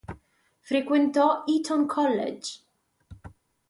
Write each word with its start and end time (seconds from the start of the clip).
Frequentò 0.61 1.43
Eton 1.45 1.85
College. 1.85 2.63